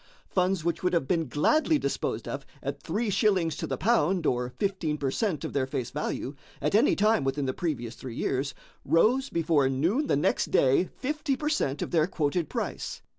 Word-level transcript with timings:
Funds 0.27 0.63
which 0.63 0.81
would 0.81 0.93
have 0.93 1.07
been 1.07 1.27
gladly 1.27 1.77
disposed 1.77 2.27
of 2.27 2.43
at 2.63 2.81
three 2.81 3.11
shillings 3.11 3.55
to 3.55 3.67
the 3.67 3.77
pound, 3.77 4.25
or 4.25 4.51
fifteen 4.57 4.97
per 4.97 5.11
cent. 5.11 5.45
of 5.45 5.53
their 5.53 5.67
face 5.67 5.91
value, 5.91 6.33
at 6.59 6.73
any 6.73 6.95
time 6.95 7.23
within 7.23 7.45
the 7.45 7.53
previous 7.53 7.93
three 7.93 8.15
years, 8.15 8.55
rose 8.83 9.29
before 9.29 9.69
noon 9.69 10.07
the 10.07 10.17
next 10.17 10.49
day 10.49 10.85
fifty 10.85 11.35
per 11.35 11.49
cent. 11.49 11.83
of 11.83 11.91
their 11.91 12.07
quoted 12.07 12.49
price. 12.49 13.03